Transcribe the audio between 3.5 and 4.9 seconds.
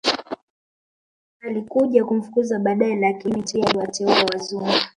aliwateua wazungu